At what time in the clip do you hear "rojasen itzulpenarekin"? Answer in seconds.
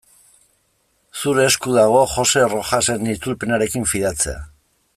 2.55-3.87